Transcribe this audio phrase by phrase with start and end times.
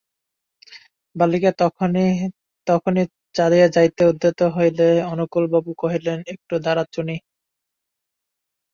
[1.15, 1.51] বালিকা
[2.67, 3.01] তখনি
[3.35, 7.15] চলিয়া যাইতে উদ্যত হইলে অনুকূলবাবু কহিলেন, একটু দাঁড়া চুনি।